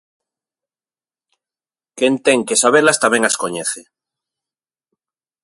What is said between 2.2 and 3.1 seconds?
ten que sabelas